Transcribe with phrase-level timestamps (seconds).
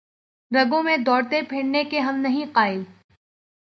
[0.51, 2.81] رگوں میں دوڑتے پھرنے کے ہم نہیں قائل